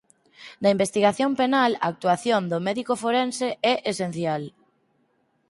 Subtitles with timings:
[0.61, 4.43] Na investigación penal a actuación do médico forense é esencial.